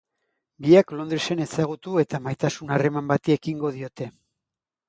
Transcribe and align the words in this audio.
Biak 0.67 0.93
Londresen 0.99 1.43
ezagutu 1.45 1.93
eta 2.05 2.21
maitasun 2.29 2.75
harreman 2.77 3.15
bati 3.15 3.39
ekingo 3.39 3.73
diote. 3.77 4.13